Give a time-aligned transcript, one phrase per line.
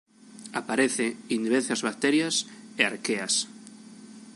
[0.61, 2.35] Aparece en diversas bacterias
[2.79, 3.33] e arqueas.